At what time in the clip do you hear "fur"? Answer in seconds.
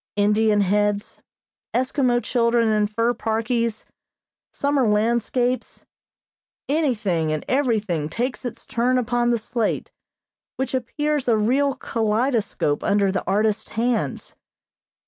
2.87-3.13